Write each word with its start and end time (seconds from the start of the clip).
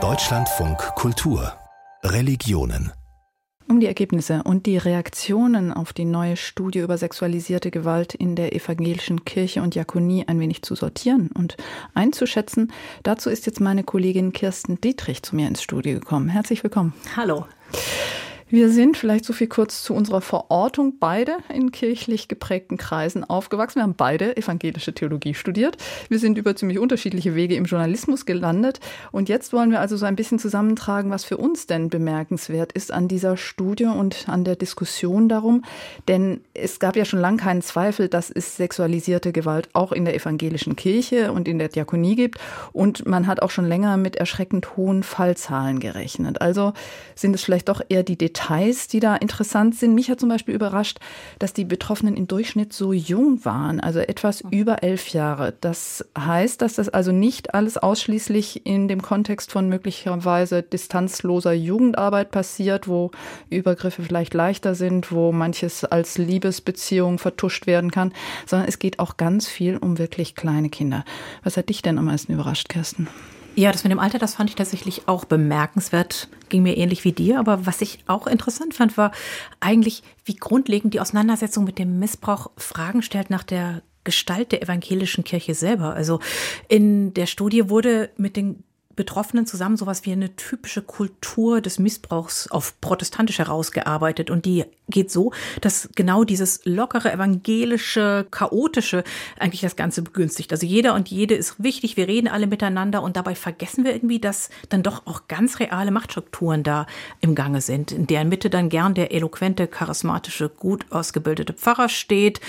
Deutschlandfunk 0.00 0.78
Kultur 0.94 1.52
Religionen 2.04 2.92
um 3.68 3.80
die 3.80 3.86
Ergebnisse 3.86 4.44
und 4.44 4.66
die 4.66 4.78
Reaktionen 4.78 5.72
auf 5.72 5.92
die 5.92 6.04
neue 6.04 6.36
Studie 6.36 6.78
über 6.78 6.96
sexualisierte 6.96 7.72
Gewalt 7.72 8.14
in 8.14 8.36
der 8.36 8.54
evangelischen 8.54 9.24
Kirche 9.24 9.62
und 9.62 9.74
Diakonie 9.74 10.24
ein 10.28 10.38
wenig 10.38 10.62
zu 10.62 10.76
sortieren 10.76 11.30
und 11.34 11.56
einzuschätzen, 11.92 12.72
dazu 13.02 13.30
ist 13.30 13.46
jetzt 13.46 13.60
meine 13.60 13.82
Kollegin 13.82 14.32
Kirsten 14.32 14.80
Dietrich 14.80 15.22
zu 15.24 15.34
mir 15.34 15.48
ins 15.48 15.62
Studio 15.62 15.98
gekommen. 15.98 16.28
Herzlich 16.28 16.62
willkommen. 16.62 16.94
Hallo. 17.16 17.46
Wir 18.50 18.70
sind 18.70 18.96
vielleicht 18.96 19.26
so 19.26 19.34
viel 19.34 19.46
kurz 19.46 19.82
zu 19.82 19.92
unserer 19.92 20.22
Verortung 20.22 20.94
beide 20.98 21.36
in 21.52 21.70
kirchlich 21.70 22.28
geprägten 22.28 22.78
Kreisen 22.78 23.22
aufgewachsen. 23.22 23.80
Wir 23.80 23.82
haben 23.82 23.94
beide 23.94 24.38
evangelische 24.38 24.94
Theologie 24.94 25.34
studiert. 25.34 25.76
Wir 26.08 26.18
sind 26.18 26.38
über 26.38 26.56
ziemlich 26.56 26.78
unterschiedliche 26.78 27.34
Wege 27.34 27.56
im 27.56 27.66
Journalismus 27.66 28.24
gelandet. 28.24 28.80
Und 29.12 29.28
jetzt 29.28 29.52
wollen 29.52 29.70
wir 29.70 29.80
also 29.80 29.98
so 29.98 30.06
ein 30.06 30.16
bisschen 30.16 30.38
zusammentragen, 30.38 31.10
was 31.10 31.24
für 31.24 31.36
uns 31.36 31.66
denn 31.66 31.90
bemerkenswert 31.90 32.72
ist 32.72 32.90
an 32.90 33.06
dieser 33.06 33.36
Studie 33.36 33.84
und 33.84 34.30
an 34.30 34.44
der 34.44 34.56
Diskussion 34.56 35.28
darum. 35.28 35.62
Denn 36.08 36.40
es 36.54 36.78
gab 36.78 36.96
ja 36.96 37.04
schon 37.04 37.20
lange 37.20 37.36
keinen 37.36 37.60
Zweifel, 37.60 38.08
dass 38.08 38.30
es 38.30 38.56
sexualisierte 38.56 39.32
Gewalt 39.32 39.68
auch 39.74 39.92
in 39.92 40.06
der 40.06 40.14
evangelischen 40.14 40.74
Kirche 40.74 41.32
und 41.32 41.48
in 41.48 41.58
der 41.58 41.68
Diakonie 41.68 42.16
gibt. 42.16 42.38
Und 42.72 43.06
man 43.06 43.26
hat 43.26 43.42
auch 43.42 43.50
schon 43.50 43.66
länger 43.66 43.98
mit 43.98 44.16
erschreckend 44.16 44.78
hohen 44.78 45.02
Fallzahlen 45.02 45.80
gerechnet. 45.80 46.40
Also 46.40 46.72
sind 47.14 47.34
es 47.34 47.42
vielleicht 47.42 47.68
doch 47.68 47.82
eher 47.90 48.02
die 48.02 48.16
Details 48.16 48.37
Details, 48.38 48.88
die 48.88 49.00
da 49.00 49.16
interessant 49.16 49.74
sind. 49.74 49.94
Mich 49.94 50.10
hat 50.10 50.20
zum 50.20 50.28
Beispiel 50.28 50.54
überrascht, 50.54 50.98
dass 51.38 51.52
die 51.52 51.64
Betroffenen 51.64 52.16
im 52.16 52.28
Durchschnitt 52.28 52.72
so 52.72 52.92
jung 52.92 53.44
waren, 53.44 53.80
also 53.80 53.98
etwas 54.00 54.42
über 54.50 54.82
elf 54.82 55.08
Jahre. 55.08 55.54
Das 55.60 56.04
heißt, 56.16 56.62
dass 56.62 56.74
das 56.74 56.88
also 56.88 57.12
nicht 57.12 57.54
alles 57.54 57.76
ausschließlich 57.76 58.66
in 58.66 58.88
dem 58.88 59.02
Kontext 59.02 59.52
von 59.52 59.68
möglicherweise 59.68 60.62
distanzloser 60.62 61.52
Jugendarbeit 61.52 62.30
passiert, 62.30 62.88
wo 62.88 63.10
Übergriffe 63.50 64.02
vielleicht 64.02 64.34
leichter 64.34 64.74
sind, 64.74 65.10
wo 65.12 65.32
manches 65.32 65.84
als 65.84 66.18
Liebesbeziehung 66.18 67.18
vertuscht 67.18 67.66
werden 67.66 67.90
kann, 67.90 68.12
sondern 68.46 68.68
es 68.68 68.78
geht 68.78 68.98
auch 68.98 69.16
ganz 69.16 69.48
viel 69.48 69.76
um 69.76 69.98
wirklich 69.98 70.34
kleine 70.34 70.68
Kinder. 70.68 71.04
Was 71.42 71.56
hat 71.56 71.68
dich 71.68 71.82
denn 71.82 71.98
am 71.98 72.06
meisten 72.06 72.32
überrascht, 72.32 72.68
Kirsten? 72.68 73.08
Ja, 73.58 73.72
das 73.72 73.82
mit 73.82 73.90
dem 73.90 73.98
Alter, 73.98 74.20
das 74.20 74.36
fand 74.36 74.50
ich 74.50 74.54
tatsächlich 74.54 75.08
auch 75.08 75.24
bemerkenswert. 75.24 76.28
Ging 76.48 76.62
mir 76.62 76.76
ähnlich 76.76 77.02
wie 77.02 77.10
dir. 77.10 77.40
Aber 77.40 77.66
was 77.66 77.80
ich 77.80 77.98
auch 78.06 78.28
interessant 78.28 78.72
fand, 78.72 78.96
war 78.96 79.10
eigentlich, 79.58 80.04
wie 80.24 80.36
grundlegend 80.36 80.94
die 80.94 81.00
Auseinandersetzung 81.00 81.64
mit 81.64 81.76
dem 81.80 81.98
Missbrauch 81.98 82.52
Fragen 82.56 83.02
stellt 83.02 83.30
nach 83.30 83.42
der 83.42 83.82
Gestalt 84.04 84.52
der 84.52 84.62
evangelischen 84.62 85.24
Kirche 85.24 85.54
selber. 85.54 85.94
Also 85.94 86.20
in 86.68 87.12
der 87.14 87.26
Studie 87.26 87.68
wurde 87.68 88.10
mit 88.16 88.36
den 88.36 88.62
Betroffenen 88.98 89.46
zusammen 89.46 89.76
sowas 89.76 90.04
wie 90.04 90.10
eine 90.10 90.34
typische 90.34 90.82
Kultur 90.82 91.60
des 91.60 91.78
Missbrauchs 91.78 92.50
auf 92.50 92.80
protestantisch 92.80 93.38
herausgearbeitet. 93.38 94.28
Und 94.28 94.44
die 94.44 94.64
geht 94.88 95.12
so, 95.12 95.32
dass 95.60 95.88
genau 95.94 96.24
dieses 96.24 96.64
lockere, 96.64 97.12
evangelische, 97.12 98.26
chaotische 98.32 99.04
eigentlich 99.38 99.60
das 99.60 99.76
Ganze 99.76 100.02
begünstigt. 100.02 100.50
Also 100.50 100.66
jeder 100.66 100.94
und 100.94 101.08
jede 101.08 101.36
ist 101.36 101.62
wichtig, 101.62 101.96
wir 101.96 102.08
reden 102.08 102.26
alle 102.26 102.48
miteinander 102.48 103.02
und 103.02 103.16
dabei 103.16 103.36
vergessen 103.36 103.84
wir 103.84 103.94
irgendwie, 103.94 104.18
dass 104.18 104.50
dann 104.68 104.82
doch 104.82 105.06
auch 105.06 105.28
ganz 105.28 105.60
reale 105.60 105.92
Machtstrukturen 105.92 106.64
da 106.64 106.86
im 107.20 107.36
Gange 107.36 107.60
sind, 107.60 107.92
in 107.92 108.08
deren 108.08 108.28
Mitte 108.28 108.50
dann 108.50 108.68
gern 108.68 108.94
der 108.94 109.12
eloquente, 109.12 109.68
charismatische, 109.68 110.48
gut 110.48 110.86
ausgebildete 110.90 111.52
Pfarrer 111.52 111.88
steht 111.88 112.40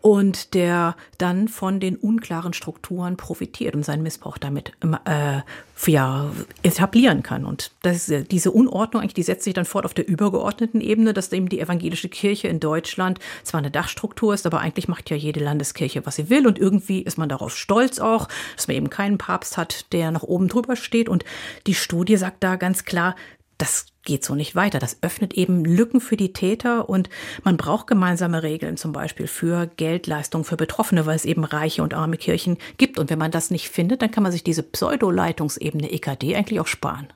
und 0.00 0.54
der 0.54 0.96
dann 1.18 1.46
von 1.46 1.78
den 1.78 1.94
unklaren 1.94 2.54
Strukturen 2.54 3.16
profitiert 3.16 3.76
und 3.76 3.84
seinen 3.84 4.02
Missbrauch 4.02 4.38
damit 4.38 4.72
äh, 5.04 5.42
ja, 5.86 6.30
etablieren 6.62 7.22
kann. 7.22 7.44
Und 7.44 7.72
das, 7.82 8.12
diese 8.30 8.50
Unordnung 8.50 9.02
eigentlich, 9.02 9.14
die 9.14 9.22
setzt 9.22 9.44
sich 9.44 9.54
dann 9.54 9.64
fort 9.64 9.84
auf 9.84 9.94
der 9.94 10.06
übergeordneten 10.06 10.80
Ebene, 10.80 11.12
dass 11.12 11.32
eben 11.32 11.48
die 11.48 11.60
evangelische 11.60 12.08
Kirche 12.08 12.48
in 12.48 12.60
Deutschland 12.60 13.18
zwar 13.42 13.58
eine 13.58 13.70
Dachstruktur 13.70 14.34
ist, 14.34 14.46
aber 14.46 14.60
eigentlich 14.60 14.88
macht 14.88 15.10
ja 15.10 15.16
jede 15.16 15.40
Landeskirche, 15.40 16.04
was 16.06 16.16
sie 16.16 16.30
will. 16.30 16.46
Und 16.46 16.58
irgendwie 16.58 17.02
ist 17.02 17.18
man 17.18 17.28
darauf 17.28 17.56
stolz 17.56 17.98
auch, 17.98 18.28
dass 18.56 18.68
man 18.68 18.76
eben 18.76 18.90
keinen 18.90 19.18
Papst 19.18 19.56
hat, 19.56 19.92
der 19.92 20.10
nach 20.10 20.22
oben 20.22 20.48
drüber 20.48 20.76
steht. 20.76 21.08
Und 21.08 21.24
die 21.66 21.74
Studie 21.74 22.16
sagt 22.16 22.42
da 22.42 22.56
ganz 22.56 22.84
klar, 22.84 23.16
das 23.58 23.91
geht 24.04 24.24
so 24.24 24.34
nicht 24.34 24.54
weiter. 24.54 24.78
Das 24.78 24.98
öffnet 25.02 25.34
eben 25.34 25.64
Lücken 25.64 26.00
für 26.00 26.16
die 26.16 26.32
Täter 26.32 26.88
und 26.88 27.08
man 27.44 27.56
braucht 27.56 27.86
gemeinsame 27.86 28.42
Regeln, 28.42 28.76
zum 28.76 28.92
Beispiel 28.92 29.26
für 29.26 29.70
Geldleistungen 29.76 30.44
für 30.44 30.56
Betroffene, 30.56 31.06
weil 31.06 31.16
es 31.16 31.24
eben 31.24 31.44
reiche 31.44 31.82
und 31.82 31.94
arme 31.94 32.16
Kirchen 32.16 32.58
gibt. 32.78 32.98
Und 32.98 33.10
wenn 33.10 33.18
man 33.18 33.30
das 33.30 33.50
nicht 33.50 33.68
findet, 33.68 34.02
dann 34.02 34.10
kann 34.10 34.22
man 34.22 34.32
sich 34.32 34.44
diese 34.44 34.62
Pseudo-Leitungsebene 34.62 35.90
EKD 35.90 36.36
eigentlich 36.36 36.60
auch 36.60 36.66
sparen. 36.66 37.08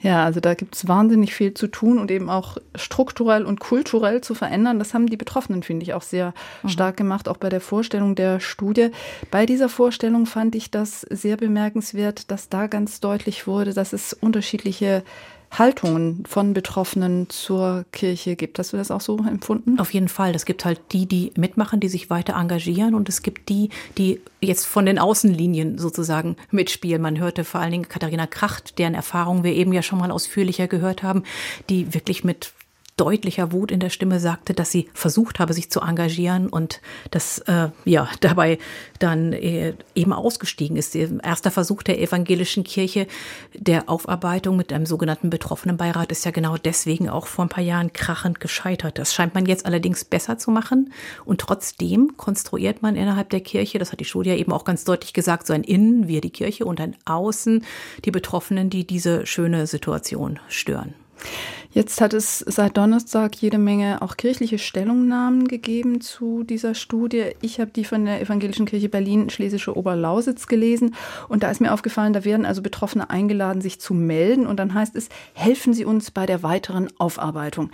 Ja, 0.00 0.24
also 0.24 0.40
da 0.40 0.54
gibt 0.54 0.76
es 0.76 0.86
wahnsinnig 0.86 1.34
viel 1.34 1.54
zu 1.54 1.68
tun 1.68 1.98
und 1.98 2.10
eben 2.10 2.28
auch 2.28 2.58
strukturell 2.74 3.44
und 3.44 3.60
kulturell 3.60 4.20
zu 4.20 4.34
verändern. 4.34 4.78
Das 4.78 4.92
haben 4.92 5.06
die 5.06 5.16
Betroffenen, 5.16 5.62
finde 5.62 5.84
ich, 5.84 5.94
auch 5.94 6.02
sehr 6.02 6.34
mhm. 6.62 6.68
stark 6.68 6.96
gemacht, 6.96 7.28
auch 7.28 7.38
bei 7.38 7.48
der 7.48 7.60
Vorstellung 7.60 8.14
der 8.14 8.40
Studie. 8.40 8.90
Bei 9.30 9.46
dieser 9.46 9.68
Vorstellung 9.68 10.26
fand 10.26 10.54
ich 10.54 10.70
das 10.70 11.00
sehr 11.02 11.36
bemerkenswert, 11.36 12.30
dass 12.30 12.48
da 12.48 12.66
ganz 12.66 13.00
deutlich 13.00 13.46
wurde, 13.46 13.72
dass 13.72 13.92
es 13.92 14.12
unterschiedliche 14.12 15.02
Haltungen 15.50 16.24
von 16.26 16.52
Betroffenen 16.52 17.28
zur 17.30 17.84
Kirche 17.92 18.36
gibt. 18.36 18.58
Hast 18.58 18.72
du 18.72 18.76
das 18.76 18.90
auch 18.90 19.00
so 19.00 19.18
empfunden? 19.18 19.78
Auf 19.78 19.94
jeden 19.94 20.08
Fall. 20.08 20.34
Es 20.34 20.44
gibt 20.44 20.64
halt 20.64 20.80
die, 20.92 21.06
die 21.06 21.32
mitmachen, 21.36 21.80
die 21.80 21.88
sich 21.88 22.10
weiter 22.10 22.34
engagieren 22.34 22.94
und 22.94 23.08
es 23.08 23.22
gibt 23.22 23.48
die, 23.48 23.70
die 23.96 24.20
jetzt 24.40 24.66
von 24.66 24.86
den 24.86 24.98
Außenlinien 24.98 25.78
sozusagen 25.78 26.36
mitspielen. 26.50 27.00
Man 27.00 27.18
hörte 27.18 27.44
vor 27.44 27.60
allen 27.60 27.72
Dingen 27.72 27.88
Katharina 27.88 28.26
Kracht, 28.26 28.78
deren 28.78 28.94
Erfahrungen 28.94 29.44
wir 29.44 29.52
eben 29.52 29.72
ja 29.72 29.82
schon 29.82 29.98
mal 29.98 30.10
ausführlicher 30.10 30.68
gehört 30.68 31.02
haben, 31.02 31.22
die 31.70 31.94
wirklich 31.94 32.24
mit 32.24 32.52
deutlicher 32.96 33.52
Wut 33.52 33.70
in 33.70 33.80
der 33.80 33.90
Stimme 33.90 34.20
sagte, 34.20 34.54
dass 34.54 34.70
sie 34.70 34.88
versucht 34.94 35.38
habe, 35.38 35.52
sich 35.52 35.70
zu 35.70 35.80
engagieren 35.80 36.48
und 36.48 36.80
dass 37.10 37.38
äh, 37.40 37.68
ja 37.84 38.08
dabei 38.20 38.58
dann 38.98 39.32
äh, 39.34 39.74
eben 39.94 40.12
ausgestiegen 40.12 40.76
ist. 40.76 40.94
Ihr 40.94 41.22
erster 41.22 41.50
Versuch 41.50 41.82
der 41.82 42.00
evangelischen 42.00 42.64
Kirche 42.64 43.06
der 43.54 43.90
Aufarbeitung 43.90 44.56
mit 44.56 44.72
einem 44.72 44.86
sogenannten 44.86 45.28
Betroffenenbeirat 45.28 46.10
ist 46.10 46.24
ja 46.24 46.30
genau 46.30 46.56
deswegen 46.56 47.08
auch 47.10 47.26
vor 47.26 47.44
ein 47.44 47.50
paar 47.50 47.64
Jahren 47.64 47.92
krachend 47.92 48.40
gescheitert. 48.40 48.98
Das 48.98 49.12
scheint 49.12 49.34
man 49.34 49.44
jetzt 49.44 49.66
allerdings 49.66 50.04
besser 50.04 50.38
zu 50.38 50.50
machen 50.50 50.92
und 51.26 51.40
trotzdem 51.40 52.16
konstruiert 52.16 52.80
man 52.80 52.96
innerhalb 52.96 53.28
der 53.30 53.40
Kirche, 53.40 53.78
das 53.78 53.92
hat 53.92 54.00
die 54.00 54.04
Studie 54.04 54.30
ja 54.30 54.36
eben 54.36 54.52
auch 54.52 54.64
ganz 54.64 54.84
deutlich 54.84 55.12
gesagt, 55.12 55.46
so 55.46 55.52
ein 55.52 55.64
Innen, 55.64 56.08
wir 56.08 56.22
die 56.22 56.30
Kirche 56.30 56.64
und 56.64 56.80
ein 56.80 56.96
Außen, 57.04 57.64
die 58.04 58.10
Betroffenen, 58.10 58.70
die 58.70 58.86
diese 58.86 59.26
schöne 59.26 59.66
Situation 59.66 60.38
stören. 60.48 60.94
Jetzt 61.70 62.00
hat 62.00 62.14
es 62.14 62.38
seit 62.38 62.78
Donnerstag 62.78 63.36
jede 63.36 63.58
Menge 63.58 64.00
auch 64.00 64.16
kirchliche 64.16 64.58
Stellungnahmen 64.58 65.46
gegeben 65.46 66.00
zu 66.00 66.42
dieser 66.42 66.74
Studie. 66.74 67.32
Ich 67.42 67.60
habe 67.60 67.70
die 67.70 67.84
von 67.84 68.06
der 68.06 68.22
Evangelischen 68.22 68.64
Kirche 68.64 68.88
Berlin 68.88 69.28
Schlesische 69.28 69.76
Oberlausitz 69.76 70.46
gelesen. 70.46 70.94
Und 71.28 71.42
da 71.42 71.50
ist 71.50 71.60
mir 71.60 71.74
aufgefallen, 71.74 72.14
da 72.14 72.24
werden 72.24 72.46
also 72.46 72.62
Betroffene 72.62 73.10
eingeladen, 73.10 73.60
sich 73.60 73.78
zu 73.78 73.92
melden. 73.92 74.46
Und 74.46 74.58
dann 74.58 74.72
heißt 74.72 74.96
es, 74.96 75.10
helfen 75.34 75.74
Sie 75.74 75.84
uns 75.84 76.10
bei 76.10 76.24
der 76.24 76.42
weiteren 76.42 76.88
Aufarbeitung 76.98 77.70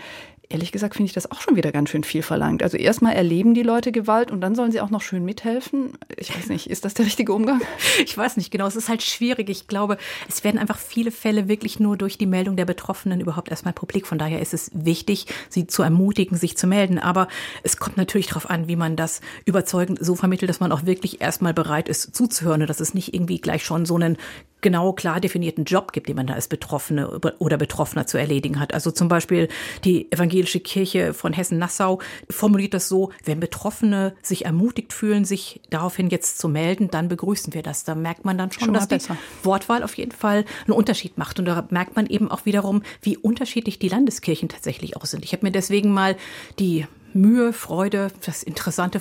ehrlich 0.53 0.73
gesagt 0.73 0.95
finde 0.95 1.09
ich 1.09 1.15
das 1.15 1.31
auch 1.31 1.41
schon 1.41 1.57
wieder 1.57 1.73
ganz 1.73 1.91
schön 1.91 2.05
viel 2.05 2.23
verlangt. 2.23 2.63
Also 2.63 2.77
erstmal 2.77 3.15
erleben 3.15 3.55
die 3.55 3.63
Leute 3.63 3.91
Gewalt 3.91 4.31
und 4.31 4.41
dann 4.41 4.55
sollen 4.55 4.71
sie 4.71 4.81
auch 4.81 4.91
noch 4.91 5.01
schön 5.01 5.25
mithelfen. 5.25 5.93
Ich 6.17 6.37
weiß 6.37 6.49
nicht, 6.49 6.69
ist 6.69 6.85
das 6.85 6.95
der 6.95 7.07
richtige 7.07 7.33
Umgang? 7.33 7.61
Ich 8.05 8.17
weiß 8.17 8.37
nicht 8.37 8.51
genau. 8.51 8.67
Es 8.67 8.77
ist 8.77 8.89
halt 8.89 9.03
schwierig. 9.03 9.49
Ich 9.49 9.69
glaube, 9.69 9.97
es 10.29 10.45
werden 10.45 10.59
einfach 10.59 10.79
viele 10.79 11.11
Fälle 11.11 11.47
wirklich 11.49 11.79
nur 11.79 11.97
durch 11.97 12.19
die 12.19 12.27
Meldung 12.27 12.57
der 12.57 12.65
Betroffenen 12.65 13.21
überhaupt 13.21 13.49
erstmal 13.51 13.73
publik. 13.73 14.07
Von 14.07 14.19
daher 14.19 14.41
ist 14.41 14.55
es 14.55 14.71
wichtig, 14.75 15.27
sie 15.49 15.67
zu 15.67 15.83
ermutigen, 15.83 16.37
sich 16.37 16.57
zu 16.57 16.67
melden. 16.67 16.99
Aber 16.99 17.29
es 17.63 17.77
kommt 17.77 17.97
natürlich 17.97 18.27
darauf 18.29 18.51
an, 18.51 18.67
wie 18.69 18.77
man 18.77 18.97
das 18.97 19.21
überzeugend 19.45 19.99
so 20.05 20.15
vermittelt, 20.15 20.49
dass 20.49 20.61
man 20.61 20.73
auch 20.73 20.85
wirklich 20.85 21.21
erstmal 21.21 21.55
bereit 21.55 21.89
ist 21.89 22.15
zuzuhören 22.15 22.63
und 22.63 22.71
dass 22.71 22.81
es 22.81 22.95
nicht 22.95 23.15
irgendwie 23.15 23.41
gleich 23.41 23.65
schon 23.65 23.87
so 23.87 23.95
einen 23.95 24.17
genau 24.63 24.93
klar 24.93 25.21
definierten 25.21 25.65
Job 25.65 25.93
gibt, 25.93 26.09
den 26.09 26.17
man 26.17 26.27
da 26.27 26.35
als 26.35 26.49
Betroffene 26.49 27.21
oder 27.39 27.59
Betroffener 27.59 28.07
zu 28.07 28.17
erledigen 28.19 28.59
hat. 28.59 28.73
Also 28.73 28.91
zum 28.91 29.09
Beispiel 29.09 29.49
die 29.85 30.11
evangelische 30.11 30.61
Kirche 30.61 31.13
von 31.13 31.33
Hessen-Nassau 31.33 32.01
formuliert 32.31 32.75
das 32.75 32.89
so, 32.89 33.11
wenn 33.25 33.41
Betroffene 33.41 34.15
sich 34.23 34.45
ermutigt 34.45 34.93
fühlen, 34.93 35.25
sich 35.25 35.61
daraufhin 35.71 36.09
jetzt 36.09 36.39
zu 36.39 36.49
melden, 36.49 36.89
dann 36.91 37.09
begrüßen 37.09 37.53
wir 37.55 37.63
das. 37.63 37.85
Da 37.85 37.95
merkt 37.95 38.25
man 38.25 38.39
dann 38.39 38.51
schon, 38.51 38.67
schon 38.67 38.75
dass 38.75 38.89
besser. 38.89 39.17
die 39.21 39.45
Wortwahl 39.45 39.83
auf 39.83 39.95
jeden 39.95 40.13
Fall 40.13 40.45
einen 40.67 40.73
Unterschied 40.73 41.19
macht. 41.19 41.39
Und 41.39 41.45
da 41.47 41.67
merkt 41.71 41.97
man 41.97 42.07
eben 42.07 42.31
auch 42.31 42.47
wiederum, 42.47 42.83
wie 43.03 43.17
unterschiedlich 43.17 43.79
die 43.79 43.89
Landeskirchen 43.89 44.49
tatsächlich 44.49 44.97
auch 44.97 45.05
sind. 45.05 45.25
Ich 45.25 45.33
habe 45.33 45.45
mir 45.45 45.53
deswegen 45.53 45.93
mal 45.93 46.17
die 46.59 46.87
Mühe, 47.15 47.53
Freude, 47.53 48.11
das 48.25 48.43
interessante, 48.43 49.01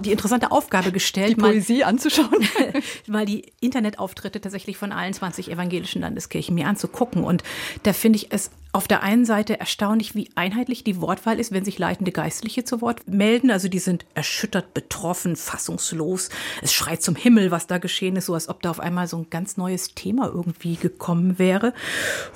die 0.00 0.12
interessante 0.12 0.50
Aufgabe 0.50 0.92
gestellt, 0.92 1.30
die 1.30 1.34
Poesie 1.40 1.80
mal, 1.80 1.88
anzuschauen, 1.88 2.46
mal 3.06 3.26
die 3.26 3.52
Internetauftritte 3.60 4.40
tatsächlich 4.40 4.76
von 4.76 4.92
allen 4.92 5.12
20 5.12 5.50
evangelischen 5.50 6.02
Landeskirchen 6.02 6.54
mir 6.54 6.66
anzugucken. 6.66 7.24
Und 7.24 7.42
da 7.82 7.92
finde 7.92 8.18
ich 8.18 8.32
es 8.32 8.50
auf 8.74 8.88
der 8.88 9.04
einen 9.04 9.24
Seite 9.24 9.60
erstaunlich, 9.60 10.16
wie 10.16 10.30
einheitlich 10.34 10.82
die 10.82 11.00
Wortwahl 11.00 11.38
ist, 11.38 11.52
wenn 11.52 11.64
sich 11.64 11.78
leitende 11.78 12.10
Geistliche 12.10 12.64
zu 12.64 12.80
Wort 12.80 13.06
melden. 13.06 13.52
Also 13.52 13.68
die 13.68 13.78
sind 13.78 14.04
erschüttert, 14.14 14.74
betroffen, 14.74 15.36
fassungslos. 15.36 16.28
Es 16.60 16.74
schreit 16.74 17.00
zum 17.00 17.14
Himmel, 17.14 17.52
was 17.52 17.68
da 17.68 17.78
geschehen 17.78 18.16
ist, 18.16 18.26
so 18.26 18.34
als 18.34 18.48
ob 18.48 18.62
da 18.62 18.70
auf 18.70 18.80
einmal 18.80 19.06
so 19.06 19.18
ein 19.18 19.30
ganz 19.30 19.56
neues 19.56 19.94
Thema 19.94 20.26
irgendwie 20.26 20.74
gekommen 20.74 21.38
wäre. 21.38 21.72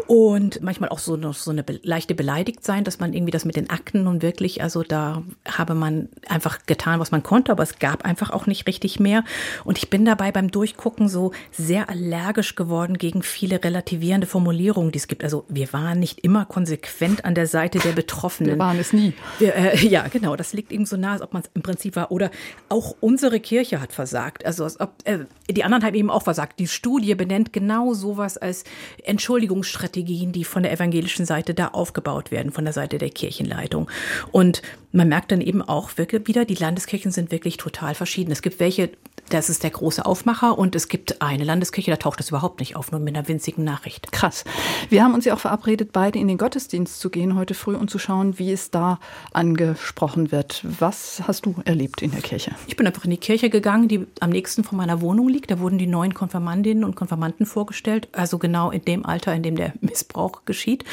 Und 0.07 0.63
manchmal 0.63 0.91
auch 0.91 1.01
so, 1.01 1.21
so 1.33 1.51
eine 1.51 1.65
leichte 1.83 2.15
beleidigt 2.15 2.63
sein, 2.63 2.85
dass 2.85 3.01
man 3.01 3.15
irgendwie 3.15 3.33
das 3.33 3.45
mit 3.45 3.57
den 3.57 3.69
Akten 3.69 4.05
nun 4.05 4.23
wirklich, 4.23 4.63
also 4.63 4.85
da 4.85 5.25
habe 5.45 5.75
man 5.75 6.09
einfach 6.29 6.67
getan, 6.67 7.01
was 7.01 7.11
man 7.11 7.25
konnte, 7.25 7.51
aber 7.51 7.65
es 7.65 7.81
gab 7.81 8.05
einfach 8.05 8.31
auch 8.31 8.47
nicht 8.47 8.69
richtig 8.69 9.01
mehr. 9.01 9.25
Und 9.65 9.77
ich 9.79 9.91
bin 9.91 10.05
dabei 10.05 10.31
beim 10.31 10.53
Durchgucken 10.53 11.09
so 11.09 11.33
sehr 11.51 11.91
allergisch 11.91 12.55
geworden 12.55 12.97
gegen 12.97 13.25
viele 13.25 13.65
relativierende 13.65 14.29
Formulierungen, 14.29 14.93
die 14.93 14.99
es 14.99 15.09
gibt. 15.09 15.25
Also 15.25 15.45
wir 15.49 15.73
waren 15.73 15.99
nicht 15.99 16.28
immer 16.29 16.45
konsequent 16.45 17.25
an 17.25 17.35
der 17.35 17.47
Seite 17.47 17.79
der 17.79 17.93
Betroffenen. 17.93 18.53
Wir 18.53 18.59
waren 18.59 18.79
es 18.79 18.93
nie. 18.93 19.15
Wir, 19.39 19.55
äh, 19.55 19.77
ja, 19.87 20.07
genau. 20.09 20.37
Das 20.37 20.53
liegt 20.53 20.73
eben 20.73 20.85
so 20.85 20.99
nah, 20.99 21.13
als 21.13 21.23
ob 21.23 21.33
man 21.33 21.43
es 21.43 21.51
im 21.55 21.63
Prinzip 21.63 21.97
war. 21.97 22.13
Oder 22.13 22.31
auch 22.69 22.95
unsere 23.01 23.41
Kirche 23.41 23.81
hat 23.81 23.95
versagt. 23.95 24.45
Also 24.45 24.65
als 24.65 24.79
ob 24.79 24.93
äh, 25.05 25.21
die 25.51 25.65
anderen 25.65 25.83
haben 25.83 25.95
eben 25.95 26.11
auch 26.11 26.23
versagt. 26.23 26.59
Die 26.59 26.67
Studie 26.67 27.15
benennt 27.15 27.55
genau 27.55 27.95
sowas 27.95 28.37
als 28.37 28.65
Entschuldigungsstrategien, 29.05 30.33
die 30.33 30.45
von 30.45 30.63
der 30.63 30.73
evangelischen 30.73 31.25
Seite 31.25 31.55
da 31.55 31.69
aufgebaut 31.69 32.31
werden, 32.31 32.53
von 32.53 32.65
der 32.65 32.75
Seite 32.75 32.99
der 32.99 33.09
Kirchenleitung. 33.09 33.91
Und 34.31 34.61
man 34.93 35.09
merkt 35.09 35.33
dann 35.33 35.41
eben 35.41 35.63
auch 35.63 35.97
wirklich 35.97 36.27
wieder, 36.27 36.45
die 36.45 36.55
Landeskirchen 36.55 37.11
sind 37.11 37.31
wirklich 37.33 37.57
total 37.57 37.95
verschieden. 37.95 38.33
Es 38.33 38.43
gibt 38.43 38.61
welche, 38.61 38.91
das 39.29 39.51
ist 39.51 39.63
der 39.63 39.71
große 39.71 40.05
Aufmacher 40.05 40.59
und 40.59 40.75
es 40.75 40.89
gibt 40.89 41.21
eine 41.23 41.45
Landeskirche, 41.45 41.91
da 41.91 41.97
taucht 41.97 42.21
das 42.21 42.31
überhaupt 42.31 42.61
nicht 42.61 42.77
auf, 42.77 42.91
nur 42.91 43.01
mit 43.01 43.17
einer 43.17 43.29
winzigen 43.29 43.65
Nachricht. 43.65 44.13
Krass. 44.13 44.45
Wir 44.89 45.03
haben 45.03 45.15
uns 45.15 45.25
ja 45.25 45.35
auch 45.35 45.39
verabredet, 45.39 45.91
beide 45.93 46.19
in 46.19 46.29
den 46.29 46.39
Gottesdienst 46.39 47.01
zu 47.01 47.11
gehen 47.11 47.35
heute 47.37 47.55
früh 47.55 47.75
und 47.75 47.91
zu 47.91 47.99
schauen, 47.99 48.39
wie 48.39 48.53
es 48.53 48.71
da 48.71 48.99
angesprochen 49.33 50.33
wird. 50.33 50.65
Was 50.79 51.23
hast 51.27 51.47
du 51.47 51.55
erlebt 51.65 52.03
in 52.03 52.11
der 52.11 52.21
Kirche? 52.21 52.53
Ich 52.67 52.77
bin 52.77 52.87
einfach 52.87 53.05
in 53.05 53.11
die 53.11 53.17
Kirche 53.17 53.51
gegangen, 53.51 53.89
die 53.89 54.07
am 54.21 54.31
nächsten 54.31 54.65
von 54.65 54.79
meiner 54.79 55.01
Wohnung 55.01 55.29
liegt. 55.29 55.51
Da 55.51 55.59
wurden 55.59 55.79
die 55.79 55.87
neuen 55.87 56.15
Konfirmandinnen 56.15 56.85
und 56.85 56.97
Konfirmanden 56.97 57.47
vorgestellt, 57.47 58.09
also 58.13 58.39
genau 58.39 58.71
in 58.71 58.85
dem 58.85 59.05
Alter, 59.05 59.35
in 59.35 59.43
dem 59.43 59.57
der 59.57 59.73
Missbrauch 59.81 60.45
geschieht. 60.45 60.85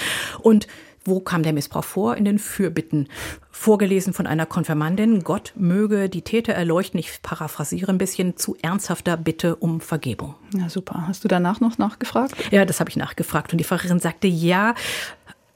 Und 0.42 0.68
wo 1.06 1.20
kam 1.20 1.44
der 1.44 1.54
Missbrauch 1.54 1.84
vor? 1.84 2.18
In 2.18 2.26
den 2.26 2.40
Fürbitten. 2.40 3.08
Vorgelesen 3.52 4.12
von 4.14 4.28
einer 4.28 4.46
Konfirmandin. 4.46 5.24
Gott 5.24 5.54
möge 5.56 6.10
die 6.10 6.24
Täter 6.24 6.54
erleuchten. 6.54 7.00
Ich 7.00 7.22
paraphrasiere 7.22 7.92
ein 7.92 7.98
bisschen 7.98 8.36
zu 8.36 8.58
ernsthafter 8.62 9.16
Bitte 9.16 9.56
um 9.56 9.80
Vergebung. 9.80 10.36
Ja, 10.54 10.68
super. 10.68 11.06
Hast 11.08 11.24
du 11.24 11.28
danach 11.28 11.62
noch 11.62 11.78
nachgefragt? 11.78 12.34
Ja, 12.52 12.66
das 12.66 12.80
habe 12.80 12.90
ich 12.90 12.98
nachgefragt. 12.98 13.54
Und 13.54 13.60
die 13.60 13.64
Pfarrerin 13.64 14.00
sagte, 14.00 14.28
ja, 14.28 14.76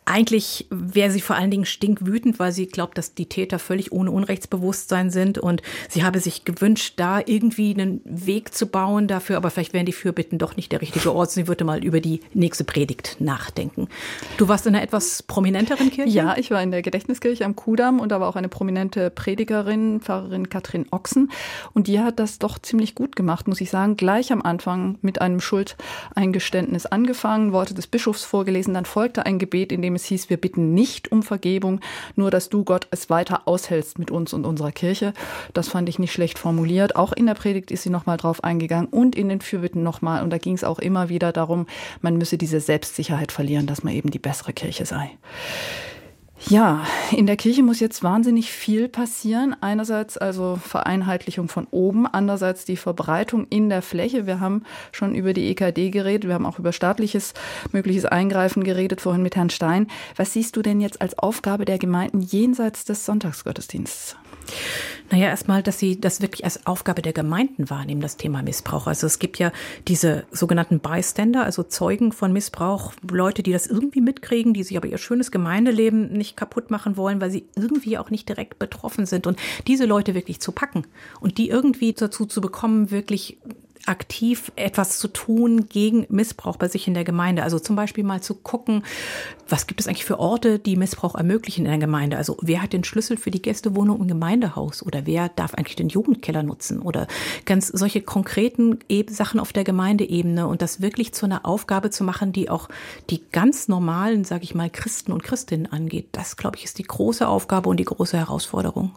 eigentlich 0.09 0.65
wäre 0.71 1.11
sie 1.11 1.21
vor 1.21 1.35
allen 1.35 1.51
Dingen 1.51 1.65
stinkwütend, 1.65 2.39
weil 2.39 2.51
sie 2.51 2.65
glaubt, 2.65 2.97
dass 2.97 3.13
die 3.13 3.27
Täter 3.27 3.59
völlig 3.59 3.91
ohne 3.91 4.09
Unrechtsbewusstsein 4.09 5.11
sind 5.11 5.37
und 5.37 5.61
sie 5.87 6.03
habe 6.03 6.19
sich 6.19 6.45
gewünscht, 6.45 6.95
da 6.97 7.21
irgendwie 7.23 7.73
einen 7.73 8.01
Weg 8.05 8.53
zu 8.55 8.65
bauen 8.65 9.07
dafür, 9.07 9.37
aber 9.37 9.51
vielleicht 9.51 9.73
wären 9.73 9.85
die 9.85 9.93
Fürbitten 9.93 10.39
doch 10.39 10.55
nicht 10.55 10.71
der 10.71 10.81
richtige 10.81 11.13
Ort. 11.13 11.29
Sie 11.29 11.47
würde 11.47 11.63
mal 11.63 11.83
über 11.83 11.99
die 11.99 12.21
nächste 12.33 12.63
Predigt 12.63 13.17
nachdenken. 13.19 13.87
Du 14.37 14.47
warst 14.47 14.65
in 14.65 14.73
einer 14.73 14.83
etwas 14.83 15.21
prominenteren 15.21 15.91
Kirche? 15.91 16.09
Ja, 16.09 16.35
ich 16.37 16.49
war 16.49 16.63
in 16.63 16.71
der 16.71 16.81
Gedächtniskirche 16.81 17.45
am 17.45 17.55
Kudamm 17.55 17.99
und 17.99 18.09
da 18.09 18.19
war 18.19 18.29
auch 18.29 18.35
eine 18.35 18.49
prominente 18.49 19.11
Predigerin, 19.11 20.01
Pfarrerin 20.01 20.49
Katrin 20.49 20.87
Ochsen 20.89 21.31
und 21.73 21.85
die 21.85 21.99
hat 21.99 22.19
das 22.19 22.39
doch 22.39 22.57
ziemlich 22.57 22.95
gut 22.95 23.15
gemacht, 23.15 23.47
muss 23.47 23.61
ich 23.61 23.69
sagen. 23.69 23.95
Gleich 23.95 24.31
am 24.31 24.41
Anfang 24.41 24.97
mit 25.01 25.21
einem 25.21 25.39
Schuldeingeständnis 25.39 26.87
angefangen, 26.87 27.53
Worte 27.53 27.75
des 27.75 27.85
Bischofs 27.85 28.23
vorgelesen, 28.23 28.73
dann 28.73 28.85
folgte 28.85 29.27
ein 29.27 29.37
Gebet, 29.37 29.71
in 29.71 29.83
dem 29.83 29.98
es 29.99 30.05
hieß, 30.05 30.29
wir 30.29 30.37
bitten 30.37 30.73
nicht 30.73 31.11
um 31.11 31.23
Vergebung, 31.23 31.81
nur 32.15 32.31
dass 32.31 32.49
du 32.49 32.63
Gott 32.63 32.87
es 32.91 33.09
weiter 33.09 33.41
aushältst 33.45 33.99
mit 33.99 34.11
uns 34.11 34.33
und 34.33 34.45
unserer 34.45 34.71
Kirche. 34.71 35.13
Das 35.53 35.67
fand 35.67 35.89
ich 35.89 35.99
nicht 35.99 36.13
schlecht 36.13 36.39
formuliert. 36.39 36.95
Auch 36.95 37.11
in 37.11 37.25
der 37.25 37.33
Predigt 37.33 37.71
ist 37.71 37.83
sie 37.83 37.89
nochmal 37.89 38.17
drauf 38.17 38.43
eingegangen 38.43 38.87
und 38.87 39.15
in 39.15 39.29
den 39.29 39.41
Fürbitten 39.41 39.83
nochmal. 39.83 40.23
Und 40.23 40.29
da 40.31 40.37
ging 40.37 40.55
es 40.55 40.63
auch 40.63 40.79
immer 40.79 41.09
wieder 41.09 41.31
darum, 41.31 41.67
man 42.01 42.17
müsse 42.17 42.37
diese 42.37 42.59
Selbstsicherheit 42.59 43.31
verlieren, 43.31 43.67
dass 43.67 43.83
man 43.83 43.93
eben 43.93 44.11
die 44.11 44.19
bessere 44.19 44.53
Kirche 44.53 44.85
sei. 44.85 45.11
Ja, 46.47 46.85
in 47.11 47.27
der 47.27 47.35
Kirche 47.35 47.63
muss 47.63 47.79
jetzt 47.79 48.01
wahnsinnig 48.01 48.51
viel 48.51 48.87
passieren. 48.87 49.55
Einerseits 49.61 50.17
also 50.17 50.55
Vereinheitlichung 50.55 51.49
von 51.49 51.67
oben, 51.69 52.07
andererseits 52.07 52.65
die 52.65 52.77
Verbreitung 52.77 53.45
in 53.49 53.69
der 53.69 53.81
Fläche. 53.81 54.25
Wir 54.25 54.39
haben 54.39 54.63
schon 54.91 55.13
über 55.13 55.33
die 55.33 55.49
EKD 55.49 55.91
geredet, 55.91 56.27
wir 56.27 56.33
haben 56.33 56.45
auch 56.45 56.57
über 56.57 56.71
staatliches 56.71 57.33
mögliches 57.71 58.05
Eingreifen 58.05 58.63
geredet, 58.63 59.01
vorhin 59.01 59.21
mit 59.21 59.35
Herrn 59.35 59.49
Stein. 59.49 59.87
Was 60.15 60.33
siehst 60.33 60.55
du 60.55 60.61
denn 60.61 60.79
jetzt 60.79 61.01
als 61.01 61.17
Aufgabe 61.19 61.65
der 61.65 61.77
Gemeinden 61.77 62.21
jenseits 62.21 62.85
des 62.85 63.05
Sonntagsgottesdienstes? 63.05 64.15
Naja, 65.11 65.29
erstmal, 65.29 65.63
dass 65.63 65.79
sie 65.79 65.99
das 65.99 66.21
wirklich 66.21 66.43
als 66.43 66.67
Aufgabe 66.67 67.01
der 67.01 67.13
Gemeinden 67.13 67.69
wahrnehmen, 67.69 68.01
das 68.01 68.17
Thema 68.17 68.43
Missbrauch. 68.43 68.85
Also 68.85 69.07
es 69.07 69.17
gibt 69.17 69.39
ja 69.39 69.51
diese 69.87 70.25
sogenannten 70.31 70.79
Bystander, 70.79 71.43
also 71.45 71.63
Zeugen 71.63 72.11
von 72.11 72.31
Missbrauch, 72.31 72.93
Leute, 73.09 73.41
die 73.41 73.51
das 73.51 73.65
irgendwie 73.65 74.01
mitkriegen, 74.01 74.53
die 74.53 74.63
sich 74.63 74.77
aber 74.77 74.87
ihr 74.87 74.99
schönes 74.99 75.31
Gemeindeleben 75.31 76.11
nicht 76.11 76.37
kaputt 76.37 76.69
machen 76.69 76.95
wollen, 76.95 77.21
weil 77.21 77.31
sie 77.31 77.45
irgendwie 77.55 77.97
auch 77.97 78.11
nicht 78.11 78.29
direkt 78.29 78.59
betroffen 78.59 79.07
sind. 79.07 79.25
Und 79.25 79.39
diese 79.65 79.85
Leute 79.85 80.13
wirklich 80.13 80.39
zu 80.41 80.51
packen 80.51 80.85
und 81.19 81.39
die 81.39 81.49
irgendwie 81.49 81.93
dazu 81.93 82.27
zu 82.27 82.39
bekommen, 82.39 82.91
wirklich 82.91 83.37
aktiv 83.85 84.51
etwas 84.55 84.99
zu 84.99 85.07
tun 85.07 85.67
gegen 85.67 86.05
Missbrauch 86.09 86.57
bei 86.57 86.67
sich 86.67 86.87
in 86.87 86.93
der 86.93 87.03
Gemeinde. 87.03 87.43
Also 87.43 87.59
zum 87.59 87.75
Beispiel 87.75 88.03
mal 88.03 88.21
zu 88.21 88.35
gucken, 88.35 88.83
was 89.47 89.67
gibt 89.67 89.79
es 89.79 89.87
eigentlich 89.87 90.05
für 90.05 90.19
Orte, 90.19 90.59
die 90.59 90.75
Missbrauch 90.75 91.15
ermöglichen 91.15 91.65
in 91.65 91.71
der 91.71 91.79
Gemeinde. 91.79 92.17
Also 92.17 92.37
wer 92.41 92.61
hat 92.61 92.73
den 92.73 92.83
Schlüssel 92.83 93.17
für 93.17 93.31
die 93.31 93.41
Gästewohnung 93.41 94.01
im 94.01 94.07
Gemeindehaus 94.07 94.83
oder 94.83 95.05
wer 95.05 95.29
darf 95.29 95.55
eigentlich 95.55 95.75
den 95.75 95.89
Jugendkeller 95.89 96.43
nutzen 96.43 96.79
oder 96.79 97.07
ganz 97.45 97.67
solche 97.67 98.01
konkreten 98.01 98.79
Sachen 99.09 99.39
auf 99.39 99.53
der 99.53 99.63
Gemeindeebene 99.63 100.47
und 100.47 100.61
das 100.61 100.81
wirklich 100.81 101.13
zu 101.13 101.25
einer 101.25 101.45
Aufgabe 101.45 101.89
zu 101.89 102.03
machen, 102.03 102.31
die 102.31 102.49
auch 102.49 102.69
die 103.09 103.23
ganz 103.31 103.67
normalen, 103.67 104.23
sage 104.23 104.43
ich 104.43 104.55
mal, 104.55 104.69
Christen 104.69 105.11
und 105.11 105.23
Christinnen 105.23 105.71
angeht. 105.71 106.09
Das, 106.11 106.37
glaube 106.37 106.57
ich, 106.57 106.65
ist 106.65 106.77
die 106.77 106.83
große 106.83 107.27
Aufgabe 107.27 107.69
und 107.69 107.77
die 107.77 107.85
große 107.85 108.17
Herausforderung. 108.17 108.91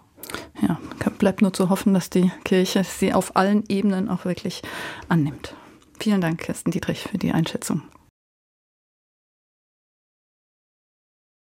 Ja, 0.60 0.78
bleibt 1.18 1.42
nur 1.42 1.52
zu 1.52 1.70
hoffen, 1.70 1.94
dass 1.94 2.10
die 2.10 2.30
Kirche 2.44 2.84
sie 2.84 3.12
auf 3.12 3.36
allen 3.36 3.64
Ebenen 3.68 4.08
auch 4.08 4.24
wirklich 4.24 4.62
annimmt. 5.08 5.54
Vielen 5.98 6.20
Dank, 6.20 6.40
Kirsten 6.40 6.70
Dietrich, 6.70 7.02
für 7.02 7.18
die 7.18 7.32
Einschätzung. 7.32 7.82